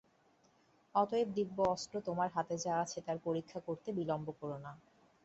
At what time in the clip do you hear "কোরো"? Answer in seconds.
4.39-4.57